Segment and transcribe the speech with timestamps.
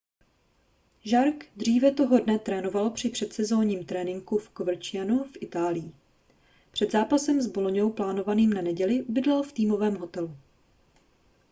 [1.05, 5.93] jarque dříve toho dne trénoval při předsezónovém tréninku v covercianu v itálii
[6.71, 10.37] před zápasem s boloňou plánovaným na neděli bydlel v týmovém hotelu